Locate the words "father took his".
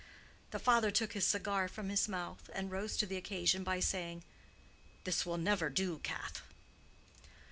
0.57-1.27